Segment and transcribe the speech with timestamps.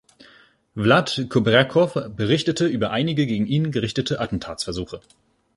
[0.73, 4.99] Vlad Cubreacov berichtete über einige gegen ihn gerichtete Attentatsversuche.